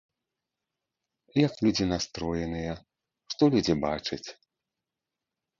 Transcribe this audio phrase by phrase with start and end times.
[1.47, 2.73] Як людзі настроеныя,
[3.35, 4.27] што людзі бачаць?